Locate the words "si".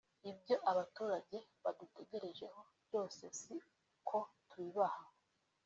3.39-3.55